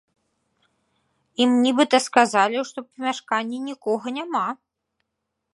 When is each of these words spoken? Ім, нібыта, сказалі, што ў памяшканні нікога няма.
Ім, 1.45 1.51
нібыта, 1.67 1.97
сказалі, 2.07 2.65
што 2.71 2.77
ў 2.85 2.89
памяшканні 2.93 3.57
нікога 3.71 4.07
няма. 4.21 4.47